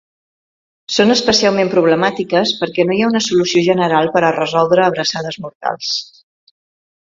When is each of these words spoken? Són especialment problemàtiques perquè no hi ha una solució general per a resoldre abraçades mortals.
Són 0.93 1.15
especialment 1.15 1.69
problemàtiques 1.73 2.55
perquè 2.63 2.87
no 2.89 2.97
hi 2.99 3.05
ha 3.05 3.11
una 3.11 3.23
solució 3.27 3.63
general 3.69 4.11
per 4.17 4.25
a 4.25 4.33
resoldre 4.41 4.89
abraçades 4.89 5.41
mortals. 5.47 5.95